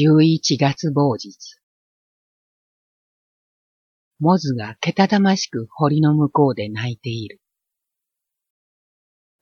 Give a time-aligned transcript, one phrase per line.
[0.00, 1.56] 十一月某日。
[4.20, 7.40] モズがけたたましく堀の向こうで泣いている。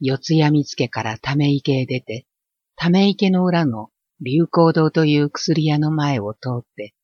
[0.01, 2.27] 四谷見つけからため池へ出て、
[2.75, 3.91] ため池の裏の
[4.23, 6.95] 流行堂という薬屋の前を通って、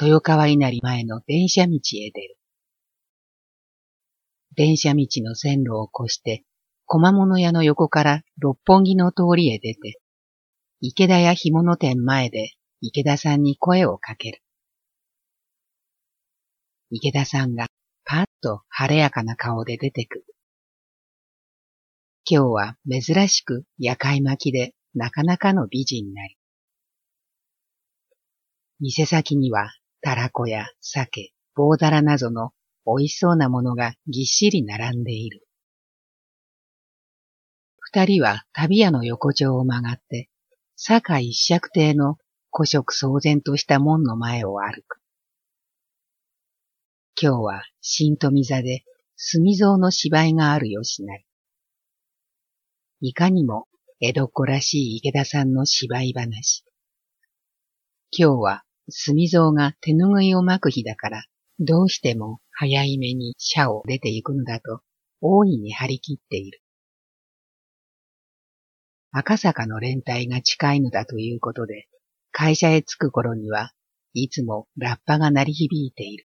[0.00, 2.38] 豊川稲荷前の電車道へ出る。
[4.54, 6.44] 電車道の線路を越して、
[6.84, 9.98] 小物屋の横から六本木の通りへ出て、
[10.80, 14.42] 池田屋干物店前で池田さんに声をかける。
[16.90, 17.66] 池田さんが
[18.04, 20.24] パッと晴れやかな顔で出てくる。
[22.28, 26.36] 今日は珍しく夜会巻きでなかなかの美人なり。
[28.78, 29.72] 店先には
[30.02, 32.50] たらこや酒、棒だらなどの
[32.84, 35.46] 美味しそうなものがぎっしり並んでいる。
[37.80, 40.28] 二人は旅屋の横丁を曲がって、
[40.76, 42.18] 堺一尺亭の
[42.58, 44.98] 古色騒然とした門の前を歩く。
[47.20, 48.82] 今日は新富座で
[49.14, 51.18] 墨蔵の芝居があるよしな。
[53.02, 53.66] いかにも
[54.00, 56.64] 江戸っ子らしい池田さんの芝居話。
[58.10, 61.24] 今日は墨蔵が手ぬぐいを巻く日だから、
[61.58, 64.80] どうしても早い目に社を出て行くのだと
[65.20, 66.62] 大いに張り切っている。
[69.12, 71.86] 赤坂の連帯が近いのだということで、
[72.38, 73.72] 会社へ着く頃には
[74.12, 76.26] いつもラッパが鳴り響いている。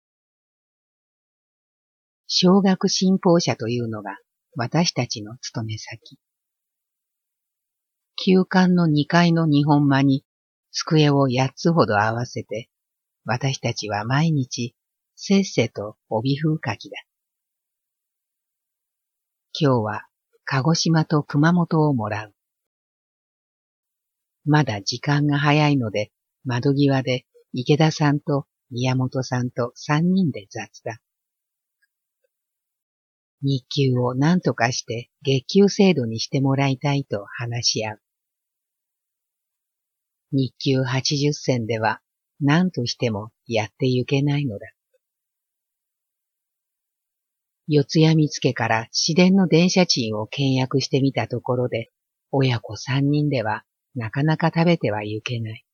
[2.27, 4.19] 小学新報社というのが
[4.55, 6.19] 私たちの勤め先。
[8.23, 10.27] 休館の2階の日本間に
[10.73, 12.69] 机を8つほど合わせて、
[13.25, 14.77] 私たちは毎日
[15.17, 16.99] せっせと帯風かきだ。
[19.59, 20.07] 今日は
[20.45, 22.35] 鹿児島と熊本をもらう。
[24.45, 26.11] まだ時間が早いので、
[26.45, 30.99] 窓際で池田さんと宮本さんと三人で雑談。
[33.43, 38.01] 日給を何とかして月給制度にしてもらいたいと話し合う。
[40.33, 42.01] 日給八十銭では
[42.41, 44.67] 何としてもやってゆけないのだ。
[47.67, 51.91] 四谷見附から市電の電車賃を倹約してみたところで、
[52.31, 55.65] 親子三人ではなかなか食べてはいけない。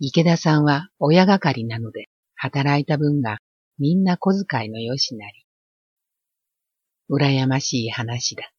[0.00, 3.38] 池田さんは親係なので、働いた分が
[3.78, 5.46] みんな小遣いのよしなり。
[7.10, 8.50] 羨ましい話だ。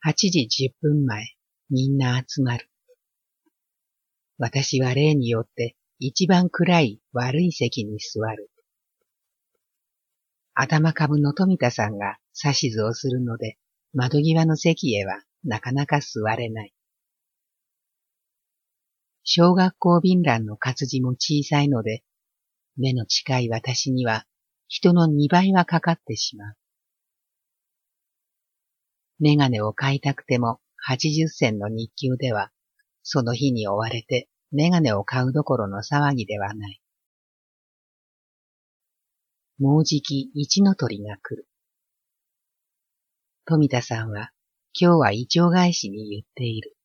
[0.00, 1.24] 八時十分前、
[1.70, 2.68] みんな集まる。
[4.38, 8.50] 私は例によって一番暗い悪い席に座る。
[10.54, 13.56] 頭株の富田さんが指図をするので、
[13.94, 16.72] 窓際の席へはなかなか座れない。
[19.24, 22.02] 小学校便欄の活字も小さいので、
[22.76, 24.26] 目の近い私には
[24.66, 26.54] 人の二倍はかかってしまう。
[29.20, 32.50] メガネを買いたくても八十銭の日給では、
[33.02, 36.80] その日に追われてメガネを買うどころの騒ぎではない。
[39.58, 41.46] もうじき一の鳥が来る。
[43.44, 44.30] 富田さんは
[44.72, 46.76] 今日は胃腸返しに言っている。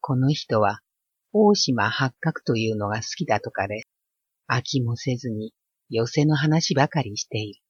[0.00, 0.80] この人は
[1.32, 3.84] 大島八角というのが好きだとかで、
[4.50, 5.54] 飽きもせずに
[5.90, 7.62] 寄せの話ばかりしている。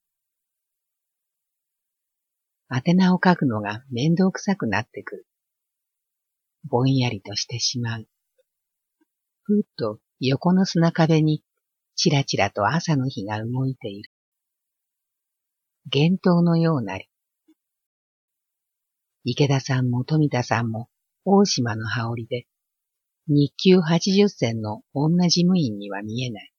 [2.72, 5.26] 宛名を書くのが面倒くさくなってくる。
[6.64, 8.06] ぼんやりとしてしまう。
[9.42, 11.42] ふっと横の砂壁に
[11.96, 14.10] ちらちらと朝の日が動いている。
[15.92, 17.09] 幻灯のようなり。
[19.22, 20.88] 池田さんも富田さんも
[21.26, 22.46] 大島の羽織で、
[23.28, 26.52] 日給八十銭の女事務員には見えない。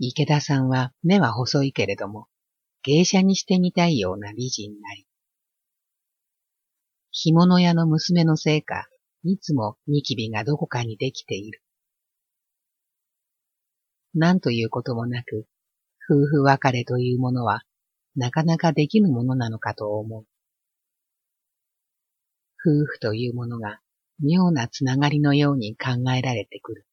[0.00, 2.26] 池田さんは目は細いけれども、
[2.82, 5.06] 芸者にしてみたいような美人なり。
[7.12, 8.88] 干物屋の娘のせいか、
[9.22, 11.62] いつもニキビがどこかにできている。
[14.14, 15.46] なんということもなく、
[16.10, 17.62] 夫婦別れというものは
[18.18, 20.24] なかなかできぬものなのかと思う。
[22.60, 23.78] 夫婦というものが
[24.18, 26.84] 妙なつながりのように考えられてくる。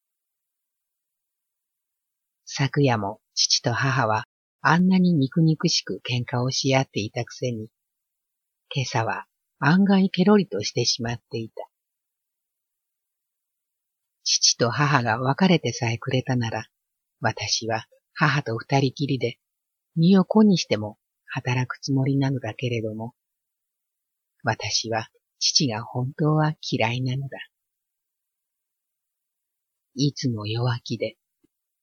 [2.44, 4.26] 昨夜も父と母は
[4.60, 7.70] あんなに肉肉しく喧嘩をし合っていたくせに、
[8.72, 9.26] 今朝は
[9.58, 11.68] 案外ケロリとしてしまっていた。
[14.22, 16.66] 父と母が別れてさえくれたなら、
[17.20, 19.38] 私は母と二人きりで
[19.96, 20.98] 身を粉にしても
[21.36, 23.12] 働くつもりなのだけれども、
[24.42, 27.36] 私は父が本当は嫌いなのだ。
[29.96, 31.16] いつも弱気で、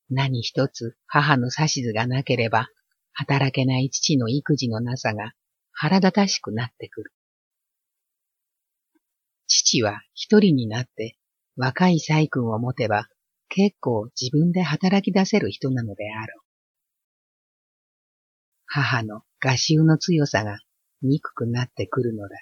[0.10, 2.68] 何一つ母の指図がなければ、
[3.12, 5.34] 働けない父の育児のなさが
[5.72, 7.14] 腹立たしくなってくる。
[9.46, 11.16] 父は一人になって
[11.58, 13.08] 若い細君を持てば
[13.50, 16.43] 結構自分で働き出せる人なのであろう。
[18.76, 20.58] 母の画集の強さが
[21.04, 22.36] 憎くなってくるのだ。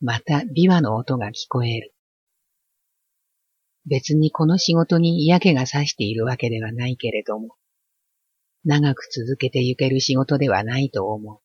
[0.00, 1.92] また琵琶の音が聞こえる。
[3.84, 7.56] 別にこの仕事に嫌気がさしているわけではないけれども、
[8.64, 11.40] 長く続けてゆける仕事ではないと思う。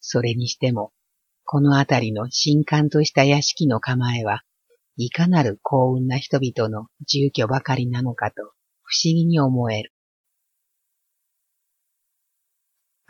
[0.00, 0.94] それにしても、
[1.44, 4.44] このあたりの新刊とした屋敷の構えは、
[4.96, 8.36] いかなる幸運な人々の住居ばかりなのかと
[8.82, 9.91] 不思議に思える。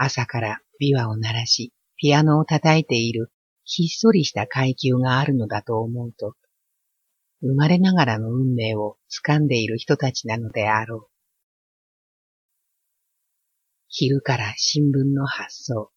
[0.04, 3.30] 朝から琵琶を鳴らし、ピアノを叩いている
[3.64, 6.34] ひっそりした階級があるのだと思うと、
[7.40, 11.12] 生まれながらの運命を掴んでいる人たちなのであろう。
[13.88, 15.92] 昼から新聞の発送。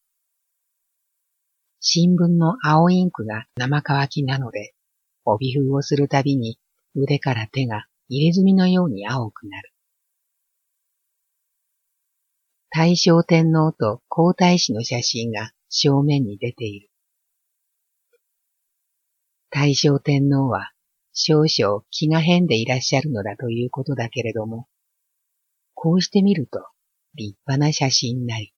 [1.79, 4.75] 新聞の青インクが生乾きなので、
[5.23, 6.59] 帯風をするたびに
[6.93, 9.74] 腕から手が入れ墨のように青くなる。
[12.77, 16.89] 大正天皇と皇太子の写真が正面に出ている。
[19.49, 20.73] 大正天皇は
[21.13, 24.67] 少々気が変でいらっしゃるのだということだけれども、
[25.73, 26.67] こうしてみると
[27.13, 28.51] 立派な写真なり、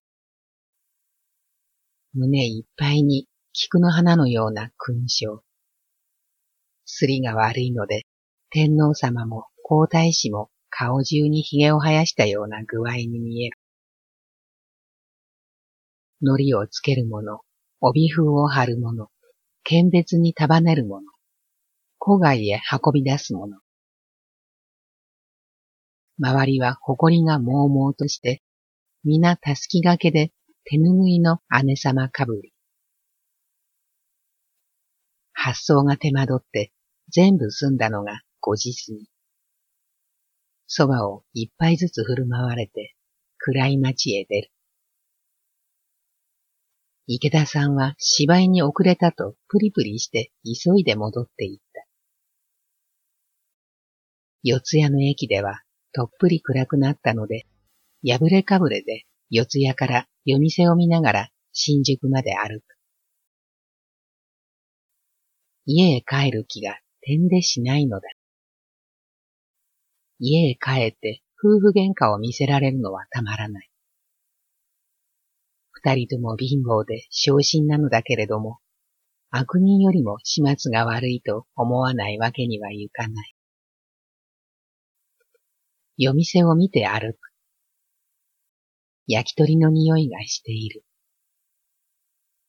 [2.12, 5.44] 胸いっぱいに菊の花のような勲章。
[6.86, 8.02] すりが悪いので、
[8.50, 13.58] 天皇様も皇太子も顔中に髭を生やしたような具合に見える。
[16.20, 17.40] 糊をつけるもの、
[17.80, 19.08] 帯風を張るもの、
[19.62, 21.12] 剣別に束ねるもの、
[22.00, 23.58] 戸外へ運び出すもの。
[26.20, 28.42] 周りは埃がもうもうとして、
[29.04, 30.32] 皆たすきがけで
[30.64, 32.52] 手ぬぐいの姉様かぶり。
[35.32, 36.72] 発想が手間取って
[37.08, 39.08] 全部済んだのが5時過ぎ。
[40.68, 42.96] 蕎麦を一杯ずつ振る舞われて
[43.38, 44.50] 暗い町へ出る。
[47.10, 51.86] 池田さんは芝居に遅れたとプリプリして急いで戻っていった。
[54.42, 55.62] 四谷の駅では
[55.94, 57.46] とっぷり暗くなったので、
[58.06, 62.64] 破れかぶれで四谷から夜店を見ながら新宿まで歩く。
[65.64, 68.08] 家へ帰る気が点でしないのだ。
[70.18, 73.70] 家へ帰って夫婦喧嘩を見せられるのはたまらない。
[75.80, 78.58] 二人とも貧乏で昇進なのだけれども、
[79.30, 83.34] 悪人よりも始末が悪いと思わないわけにはいかない。
[85.96, 87.18] 夜店を見て歩く。
[89.06, 90.82] 焼き鳥の匂いがしている。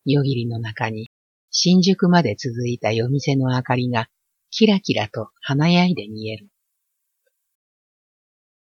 [0.06, 1.12] 夜霧の中に
[1.52, 4.10] 新宿まで続いた夜店の明かりが
[4.50, 6.50] キラキラと華やいで見える。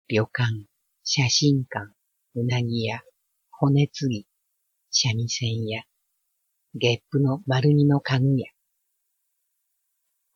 [0.09, 0.65] 旅館、
[1.03, 1.93] 写真館、
[2.35, 3.01] うなぎ屋、
[3.51, 4.26] 骨継ぎ、
[4.89, 5.84] 三味線屋、
[6.74, 8.48] 月譜の丸二の家具屋。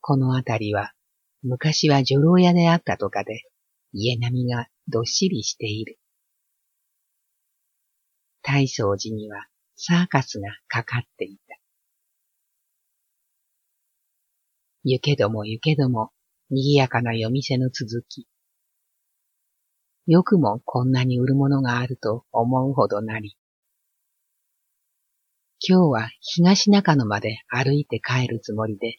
[0.00, 0.92] このあたりは
[1.42, 3.44] 昔は女郎屋であったとかで
[3.92, 5.98] 家並みがどっしりしている。
[8.42, 11.56] 大掃寺にはサーカスがかかっていた。
[14.84, 16.10] ゆけどもゆけども、
[16.50, 18.26] 賑やかな夜店の続き。
[20.06, 23.36] よくもこんなに売るものがあると思うほどなり。
[25.64, 28.96] 今日は東中野まで歩いて帰るつもりで、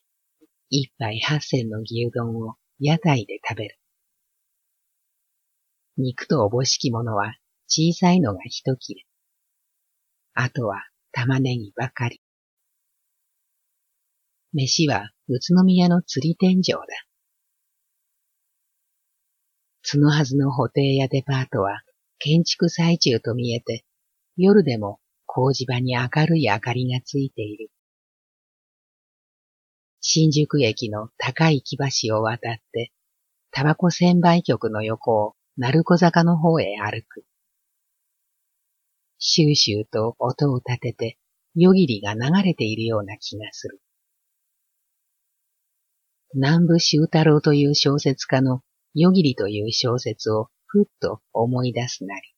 [0.69, 3.77] 一杯八銭の牛丼を屋台で食べる。
[5.97, 7.35] 肉とおぼしきものは
[7.67, 9.05] 小さいのが一切れ。
[10.35, 12.21] あとは玉ねぎばかり。
[14.53, 16.79] 飯は宇都宮の釣り天井だ。
[19.81, 21.81] つのはずのホテイやデパートは
[22.19, 23.83] 建築最中と見えて、
[24.37, 25.01] 夜でも
[25.35, 27.71] 工事場に明るい明かりがついている。
[29.99, 31.75] 新宿駅の高い木
[32.07, 32.91] 橋を渡って、
[33.49, 37.25] タバコ専売局の横を鳴子坂の方へ歩く。
[39.17, 41.17] シューシューと音を立てて、
[41.55, 43.81] 夜霧が流れているような気がする。
[46.35, 48.61] 南部修太郎という小説家の
[48.93, 52.32] 夜霧という小説をふっと思い出すなり。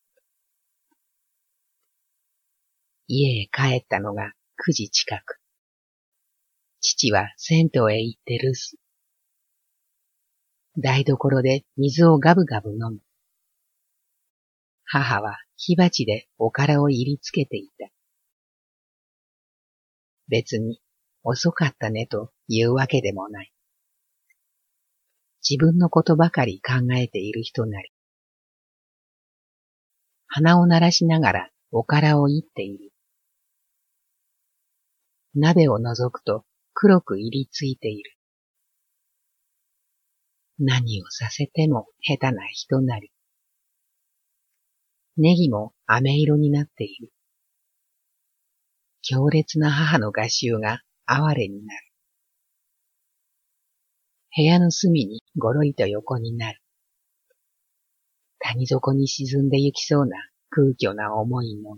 [3.08, 4.34] 家へ帰ったのが
[4.68, 5.40] 9時近く。
[6.82, 8.80] 父は銭湯へ行って留守。
[10.78, 13.00] 台所で水をガブガブ飲む。
[14.86, 17.90] 母は火鉢でおからを入りつけていた。
[20.28, 20.82] 別に
[21.24, 23.52] 遅かったねというわけでもない。
[25.48, 27.92] 自分のことばかり考えている人なり。
[30.28, 32.95] 鼻を鳴らしながらおからをいっている。
[35.36, 38.12] 鍋を覗くと黒く入りついている。
[40.58, 43.12] 何をさせても下手な人なり。
[45.18, 47.12] ネギも飴色になっている。
[49.02, 51.92] 強烈な母の画集が哀れになる。
[54.38, 56.62] 部屋の隅にごろりと横になる。
[58.40, 60.18] 谷底に沈んで行きそうな
[60.50, 61.78] 空虚な思いの。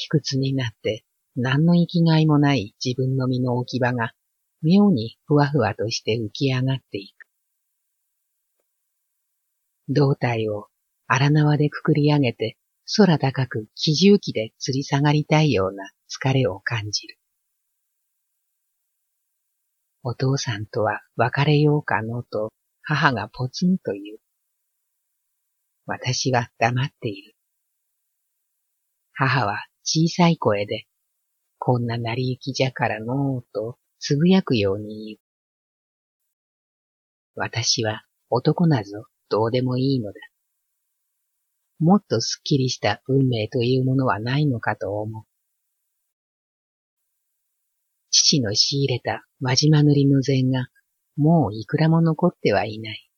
[0.00, 1.04] 卑屈になって
[1.36, 4.14] 何の生きがいもない自分の身の置き場が
[4.62, 7.26] 妙にふわふわとして浮き上がっていく。
[9.90, 10.68] 胴体を
[11.06, 12.56] 荒縄でくくり上げて
[12.96, 17.18] 空高く気重機で吊り下がりたいような疲れを感じる。
[20.02, 22.52] お父さんとは別れようかのと
[22.82, 24.18] 母がポツンと言う。
[25.84, 27.34] 私は黙っている。
[29.12, 30.86] 母は小さい声で、
[31.58, 35.18] こんな成り行きじゃからのーとつぶやくように言う。
[37.34, 40.20] 私は男なぞどうでもいいのだ。
[41.78, 45.24] もっとすっきりした運命というものはないのかと思う。
[48.10, 50.68] 父の仕入れた輪島塗りの禅が
[51.16, 53.10] もういくらも残ってはいない。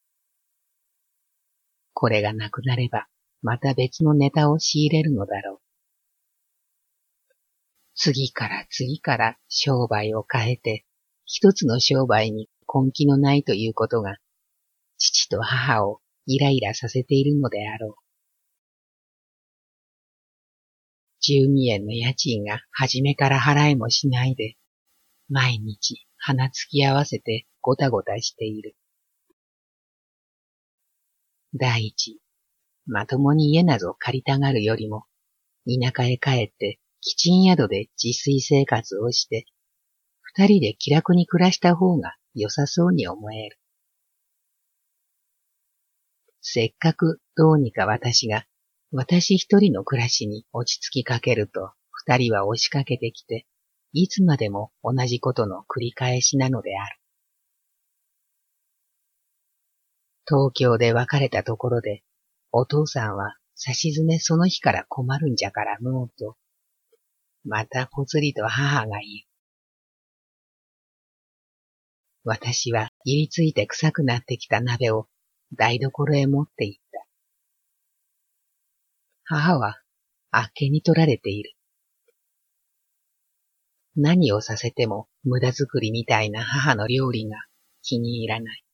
[1.95, 3.07] これがなくなれば
[3.43, 5.62] また別のネタを仕入れるのだろう。
[7.95, 10.85] 次から次から商売を変えて、
[11.25, 14.17] 一つの商売に根気のないということが、
[14.99, 17.95] 父と母をイライラさせているのであろう。
[21.21, 24.57] 十二円の家賃が初めから払いもしないで、
[25.29, 28.77] 毎日鼻つき合わせてごたごたしている。
[31.55, 32.19] 第一、
[32.87, 35.05] まともに家など借りたがるよりも、
[35.67, 39.45] 田舎へ帰ってキチン宿で自炊生活をして、
[40.23, 43.59] 二人で気楽に暮らした方が良さそうに思える。
[46.41, 48.47] せっかくどうにか私が
[48.93, 53.47] 私一人の暮らしに落ち着きかけると、二人は押しかけてきて、
[53.93, 56.99] いつまでも同じことの繰り返しなのである。
[60.27, 62.03] 東京で別れたところで、
[62.53, 66.37] お父さんは差し詰めその日から困るんじゃからのうと、
[67.45, 69.33] またぽつりと母が言う。
[72.25, 75.09] 私は入りついて臭くなってきた鍋を
[75.55, 77.07] 台所へ持って行った。
[79.25, 79.81] 母は、
[80.31, 81.55] あっけに取られている。
[83.97, 87.37] 何をさせても無駄作りみたいな母の料理が
[87.83, 88.65] 気に入らない。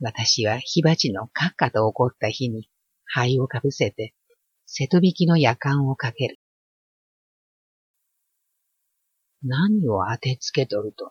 [0.00, 2.68] 私は火鉢のカッカと怒った日に
[3.04, 4.14] 灰をかぶせて
[4.66, 6.38] 瀬戸引きの夜間をかける。
[9.42, 11.10] 何を当てつけとるとな。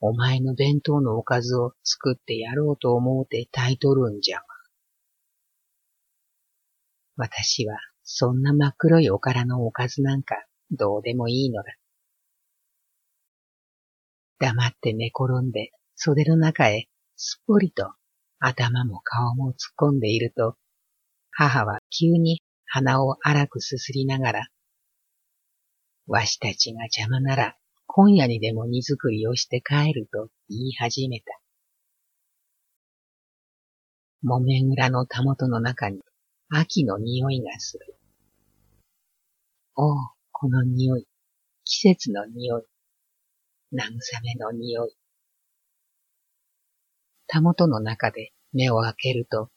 [0.00, 4.44] お前の弁当のおかずを作ってやろうと思うて炊いとるんじゃが。
[7.16, 10.34] 私はそんな真っ黒いおからのおかずなんか
[10.70, 11.76] どうでもいいのだ。
[14.38, 17.92] 黙って寝転んで袖の中へすっぽりと
[18.38, 19.56] 頭も顔も突っ
[19.90, 20.56] 込んでいると、
[21.32, 24.48] 母は急に鼻を荒くすすりながら、
[26.06, 27.56] わしたちが邪魔なら
[27.86, 31.40] 今夜にでも荷造りをして帰ると言い始めた。
[34.22, 36.00] 木綿裏のたもとの中に
[36.50, 37.96] 秋の匂いがする。
[39.76, 39.96] おう、
[40.32, 41.06] この匂い。
[41.64, 42.62] 季節の匂い。
[43.72, 43.78] 慰
[44.22, 44.94] めの匂い。
[47.28, 49.48] たもとの中で目を開けると、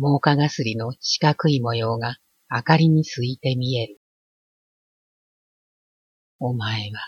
[0.00, 3.98] 猛火がすりの四角い模様が明かりにすいて見える。
[6.38, 7.00] お前は、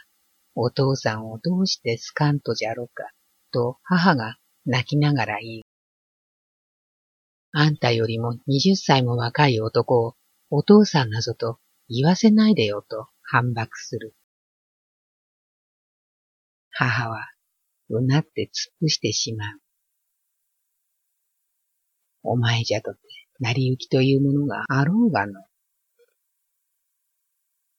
[0.57, 3.13] お父さんをどうしてスカンとじゃろか、
[3.53, 5.63] と母が泣きながら言う。
[7.53, 10.17] あんたよりも二十歳も若い男を
[10.51, 14.17] お父さんなぞと言わせないでよと反駁する。
[16.71, 17.29] 母は
[17.89, 19.61] うなって突っ伏してしまう。
[22.23, 23.01] お前じゃとて
[23.41, 25.33] 成り行きというものがあろうがの。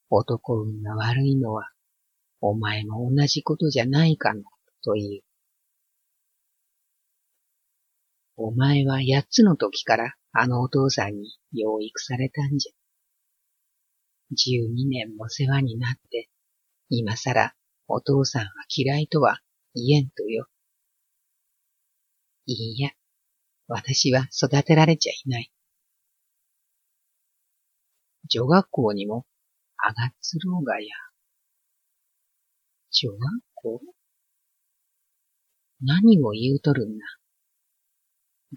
[0.09, 1.69] 男運が悪いのは、
[2.41, 4.43] お前も同じことじゃないかの、
[4.83, 5.21] という。
[8.35, 12.73] お前は八つの時からあのお父さんに養育されたんじゃ。
[14.35, 16.29] 十二年も世話になって、
[16.89, 17.53] 今さら
[17.87, 19.39] お父さんは嫌いとは
[19.75, 20.47] 言えんとよ。
[22.47, 22.89] いいや、
[23.73, 25.49] 私は育てられちゃいない。
[28.29, 29.25] 女学校にも
[29.81, 30.87] 上がっつろうがや。
[32.91, 33.19] 女学
[33.55, 33.81] 校？
[35.83, 37.05] 何を言うとるんな。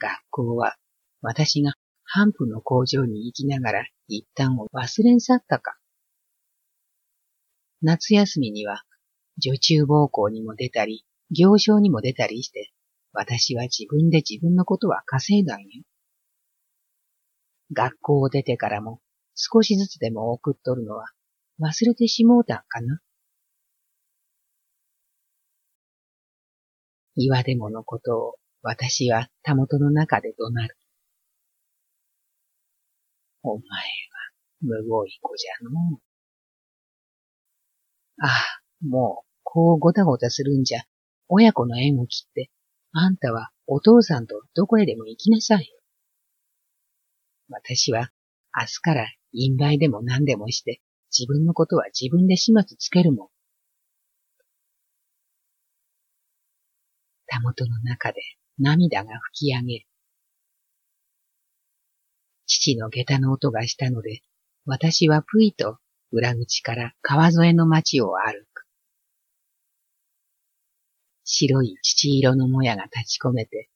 [0.01, 0.75] 学校は
[1.23, 5.77] 私がハンプの工場に行きながら一旦を忘れん去ったか。
[7.83, 8.83] 夏休みには
[9.39, 12.73] 女中暴行にも出たり、行商にも出たりして、
[13.15, 15.67] 私は自分で自分のことは稼いだんよ。
[17.73, 19.01] 学校を出てからも
[19.35, 21.07] 少しずつでも送っとるのは
[21.61, 23.01] 忘れてしもうたんかな。
[27.17, 30.77] 岩でものことを私はたもとの中で怒鳴る。
[33.45, 33.65] お前は
[34.63, 36.01] むごい子じゃのう。
[38.23, 40.83] ああ、もう、こうごたごたするんじゃ、
[41.29, 42.51] 親子の縁を切って、
[42.97, 45.69] あんたはお父さんとどこへでも行きなさい。
[47.49, 48.11] 私は
[48.57, 53.29] 明日から陰媒でも何でもして自分のことは自分で始末つけるもん。
[57.27, 58.21] たもとの中で
[58.61, 59.87] 涙が吹き上げる。
[62.47, 64.21] 父の下駄の音がしたので、
[64.67, 65.79] 私はぷいと
[66.13, 68.54] 裏口から川沿いの町を歩く。
[71.25, 73.71] 白い土色のもやが立ち込めて、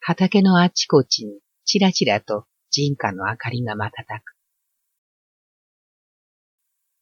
[0.00, 4.34] 畑のあちこちにちらちらと人家の明かりが瞬く。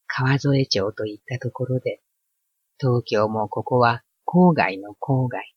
[0.07, 2.01] 川添町といったところで、
[2.79, 5.53] 東京もここは郊外の郊外。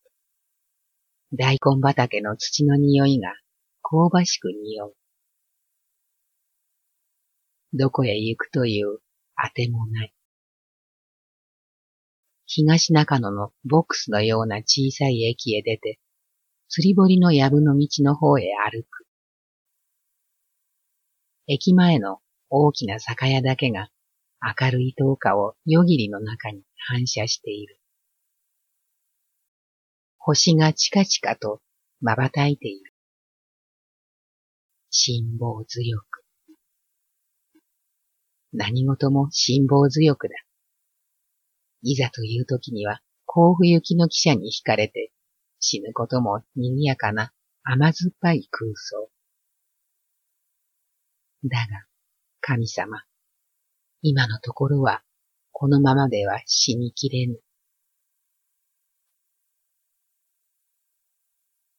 [1.33, 3.33] 大根畑の土の匂いが
[3.81, 4.95] 香ばしく匂う。
[7.73, 8.99] どこへ行くという
[9.35, 10.13] あてもない。
[12.53, 16.01] 東中野のボックスのような小さい駅へ出て、
[16.67, 19.05] 釣り堀の藪の道の方へ歩く。
[21.47, 23.87] 駅前の大きな酒屋だけが
[24.59, 27.79] 明るい灯火を夜霧の中に反射している。
[30.17, 31.61] 星がチカチカと
[32.01, 32.93] 瞬いている。
[34.89, 36.25] 辛抱強く。
[38.51, 40.35] 何事も辛抱強くだ。
[41.83, 45.11] いざという時には甲府行きの汽車に惹かれて
[45.59, 47.31] 死ぬことも賑やかな
[47.63, 49.09] 甘酸っぱい空想。
[51.43, 51.85] だが、
[52.39, 53.03] 神様、
[54.01, 55.03] 今のところは
[55.51, 57.39] このままでは死にきれぬ。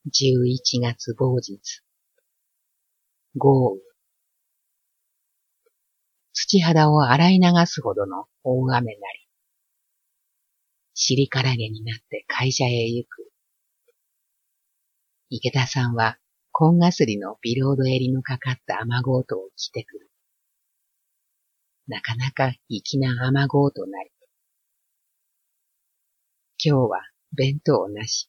[0.07, 1.83] 十一月某日。
[3.37, 3.81] 豪雨。
[6.33, 9.22] 土肌を洗い流すほどの大雨なり。
[10.95, 13.31] 尻からげになって会社へ行く。
[15.31, 16.19] 池田さんは、
[16.53, 20.11] 紺がすりのビロード襟のかかった雨ゴートを着てくる。
[21.89, 24.11] なかなか粋な雨ゴートなり。
[26.65, 27.01] 今日は
[27.33, 28.29] 弁当なし。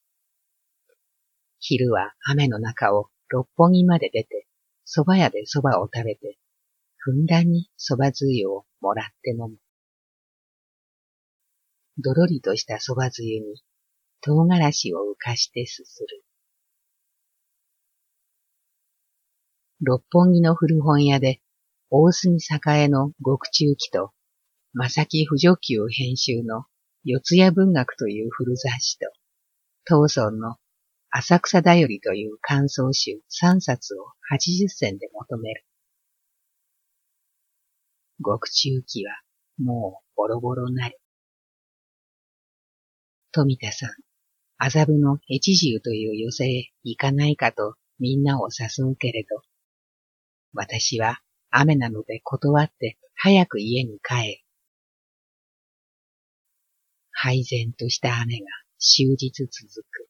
[1.59, 4.47] 昼は雨の中を六本木まで出て、
[4.85, 6.37] 蕎麦屋で蕎麦を食べて、
[6.97, 9.62] ふんだんに蕎麦つゆをもらって飲む。
[11.97, 13.61] どろりとした蕎麦つゆに
[14.21, 16.23] 唐辛子を浮かしてすする。
[19.81, 21.41] 六本木の古本屋で
[21.89, 24.11] 大杉栄の極中記と
[24.73, 26.65] 正木不女級編集の
[27.03, 29.11] 四谷文学という古雑誌と
[29.85, 30.55] 東村の
[31.11, 35.65] 浅草だよりという感想集三冊を八十銭で求める。
[38.25, 39.13] 極中記は
[39.59, 40.95] もうボロボロなり。
[43.35, 43.89] 富田さん、
[44.57, 49.41] 麻布の越中という寄せへ行かないかとみんなを誘うけれど、
[50.53, 51.19] 私は
[51.49, 54.43] 雨なので断って早く家に帰る。
[57.11, 58.45] 廃然とした雨が
[58.77, 59.49] 終日続
[59.89, 60.07] く。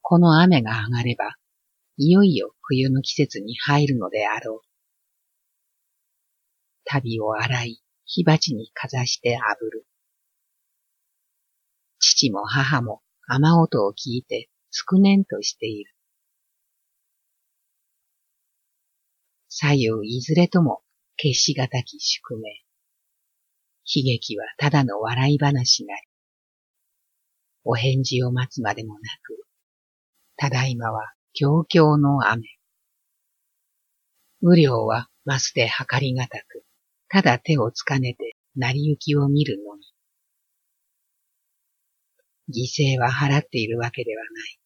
[0.00, 1.34] この雨が上がれば、
[1.96, 4.68] いよいよ冬の季節に入るのであろう。
[6.84, 9.84] 旅を洗い、火鉢にかざして炙る。
[11.98, 15.92] 父も母も雨音を聞いてつくねんとしている。
[19.48, 20.82] 左右いずれとも
[21.16, 22.62] 決しがたき宿命。
[23.84, 26.02] 悲劇はただの笑い話なり。
[27.64, 29.44] お返事を待つまでもなく、
[30.36, 32.44] ただいまは強々の雨。
[34.42, 36.64] 雨量はまスで測りがたく、
[37.08, 39.67] ただ手をつかねて成り行きを見るの。
[42.48, 44.58] 犠牲は払っているわけではない。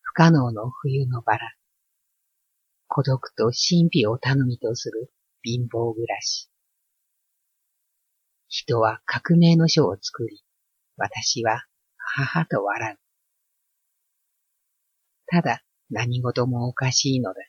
[0.00, 1.54] 不可能の冬のバラ。
[2.88, 6.50] 孤独と神秘を頼みとする貧乏暮らし。
[8.48, 10.42] 人は革命の書を作り、
[10.96, 12.98] 私は母と笑う。
[15.26, 17.40] ただ何事もおかしいのだ。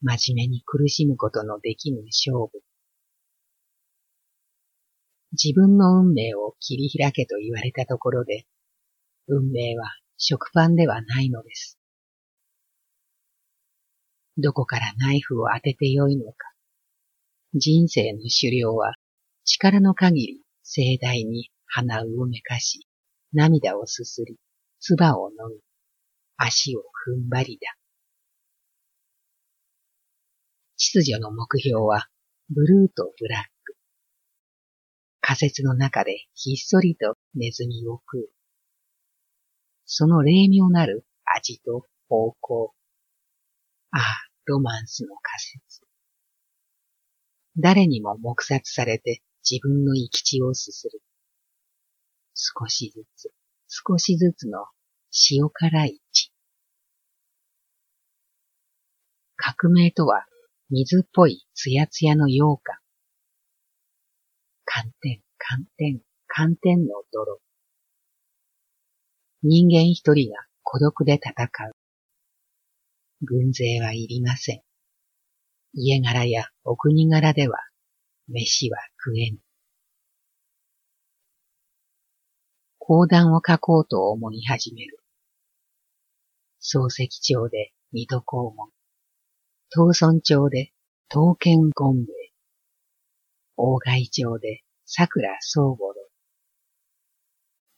[0.00, 2.61] 真面目に苦しむことのできぬ勝負。
[5.32, 8.44] 自分の運命を切り開けと言われたところで、
[9.28, 9.86] 運命は
[10.18, 11.78] 食パンではないのです。
[14.38, 16.36] どこからナイフを当ててよいのか。
[17.54, 18.94] 人生の狩猟は
[19.44, 22.86] 力の限り盛大に鼻をめかし、
[23.32, 24.36] 涙をすすり、
[24.80, 25.60] 唾を飲み、
[26.36, 27.76] 足を踏ん張りだ。
[30.76, 32.08] 秩序の目標は、
[32.50, 33.61] ブルーとブラック。
[35.32, 38.30] 仮説の中でひっそりとネズミを食う。
[39.86, 42.74] その霊妙なる味と方向。
[43.92, 44.02] ああ、
[44.44, 45.80] ロマンスの仮説。
[47.56, 51.00] 誰にも黙殺されて自分の生き地をすする。
[52.34, 53.32] 少しずつ、
[53.68, 54.66] 少しずつの
[55.30, 56.30] 塩辛い血。
[59.36, 60.26] 革命とは
[60.68, 62.81] 水っぽいつやつやの羊羹。
[64.74, 67.40] 寒天、寒天、寒天の泥。
[69.42, 71.72] 人間一人が孤独で戦う。
[73.20, 74.62] 軍勢はいりません。
[75.74, 77.58] 家柄やお国柄では
[78.28, 79.40] 飯は食えぬ。
[82.78, 85.00] 講談を書こうと思い始める。
[86.62, 88.70] 漱石町で水戸黄門、
[89.68, 90.72] 東村町で
[91.10, 92.21] 東県権兵、
[93.64, 95.94] 大貝町で桜宗五郎、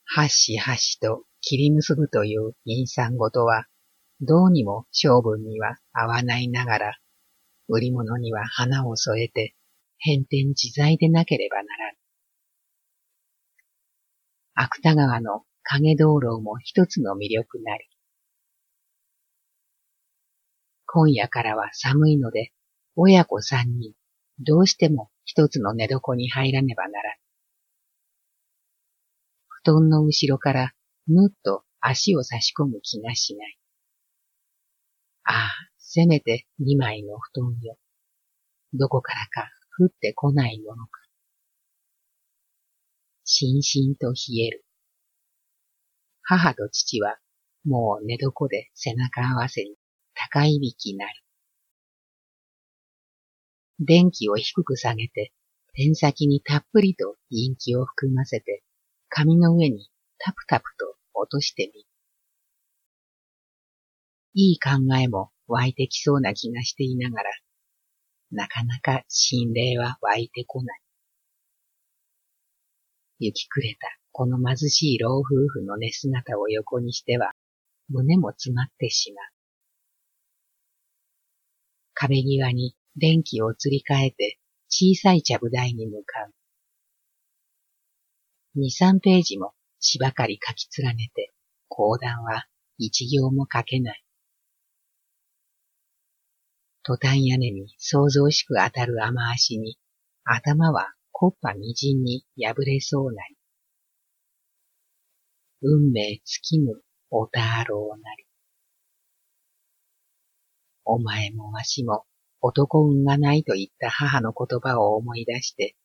[0.07, 3.67] はしはしと切り結ぶという陰産ごとは、
[4.23, 6.99] どうにも性分には合わないながら、
[7.69, 9.55] 売り物には花を添えて、
[9.99, 11.99] 変天自在でなければならぬ。
[14.55, 17.85] 芥川の影道路も一つの魅力なり。
[20.87, 22.55] 今夜からは寒いので、
[22.97, 23.93] 親子三人、
[24.39, 27.17] どうしても一つの寝床に入らねばならぬ。
[29.49, 30.73] 布団の後ろから
[31.09, 33.59] ぬっと足を差し込む気がしない。
[35.25, 37.79] ああ、せめて二枚の布団よ。
[38.75, 41.01] どこからか降ってこないものか。
[43.25, 44.65] しんしんと冷える。
[46.23, 47.19] 母と父は
[47.65, 49.77] もう寝床で背中合わせに
[50.15, 51.24] 高いびきなる。
[53.81, 55.33] 電気を低く下げて、
[55.75, 58.63] ペン先にたっぷりと陰気を含ませて、
[59.09, 61.89] 紙の上にタプタプと落としてみる。
[64.35, 67.31] いい考えも湧いてきそうな気がしていながら、
[68.31, 70.81] なかなか心霊は湧いてこない。
[73.21, 77.33] 行きくれたこの貧しい老夫婦の寝姿を横にしては、
[77.89, 79.25] 胸も詰まってしまう。
[81.95, 86.35] 壁際に電気を移り替えて小さいちゃぶ台に向かう。
[88.57, 91.33] 二三ページもしばかり書き連ねて、
[91.69, 92.47] 講談は
[92.79, 94.05] 一行も書けない。
[96.85, 99.79] トタン屋根に想像しく当たる雨足に、
[100.25, 103.37] 頭はコッパみじんに破れそうなり。
[105.63, 108.25] 運命尽きぬおたろうなり。
[110.85, 112.05] お前もわしも
[112.47, 115.77] 男運がないと言った母の言葉を思い出して、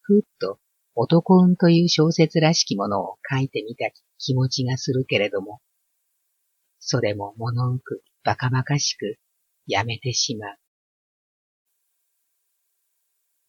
[0.00, 0.58] ふっと
[0.96, 5.60] 男運という小説らしきものを書いてみた気持ちがするけれども、
[6.80, 9.14] それも物うくバカバカしく
[9.68, 10.58] やめてしまう。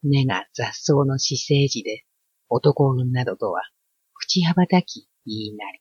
[0.04, 2.04] 根が雑草の死生児で
[2.50, 3.64] 男運などとは
[4.14, 5.80] 口羽ばたき言いなり。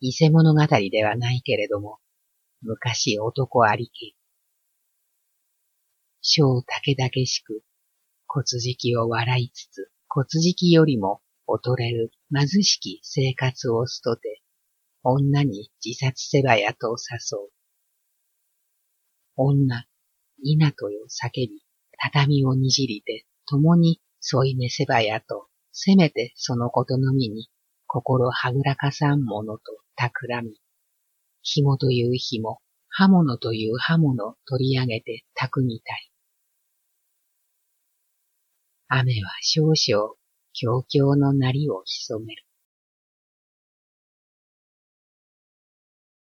[0.00, 2.00] 伊勢物語ではないけれども、
[2.62, 4.14] 昔男ありき。
[6.20, 7.62] 小竹々しく、
[8.26, 14.42] 骨敷を笑いつつ、骨敷よりも劣れる貧しき生活を捨とて、
[15.02, 17.50] 女に自殺せばやと誘う。
[19.36, 19.86] 女、
[20.42, 21.62] 稲とよ叫び、
[21.98, 27.48] 畳をにじりて、共に添いめせばやと、せめてそのことのみに、
[27.86, 29.62] 心はぐらかさんものと
[29.96, 30.60] 企み、
[31.42, 36.10] 紐という紐、刃物という刃物取り上げて炊くみたい。
[38.88, 40.14] 雨は少々、
[40.52, 42.44] 強強のなりを潜める。